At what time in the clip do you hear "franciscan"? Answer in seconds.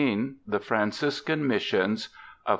0.59-1.45